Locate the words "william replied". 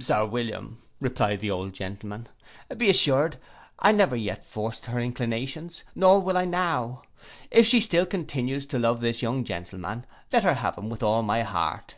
0.26-1.40